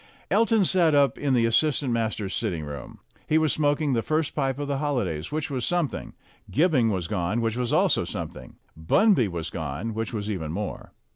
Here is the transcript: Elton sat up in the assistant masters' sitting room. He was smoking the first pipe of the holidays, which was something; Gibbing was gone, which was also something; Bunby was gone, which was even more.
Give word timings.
Elton 0.31 0.65
sat 0.65 0.95
up 0.95 1.15
in 1.19 1.35
the 1.35 1.45
assistant 1.45 1.93
masters' 1.93 2.33
sitting 2.33 2.63
room. 2.63 2.97
He 3.27 3.37
was 3.37 3.53
smoking 3.53 3.93
the 3.93 4.01
first 4.01 4.33
pipe 4.33 4.57
of 4.57 4.67
the 4.67 4.79
holidays, 4.79 5.31
which 5.31 5.51
was 5.51 5.63
something; 5.63 6.15
Gibbing 6.49 6.89
was 6.89 7.07
gone, 7.07 7.39
which 7.39 7.55
was 7.55 7.71
also 7.71 8.03
something; 8.03 8.55
Bunby 8.75 9.27
was 9.27 9.51
gone, 9.51 9.93
which 9.93 10.11
was 10.11 10.27
even 10.31 10.51
more. 10.51 10.91